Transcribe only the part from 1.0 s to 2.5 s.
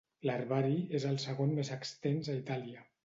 el segon més extens a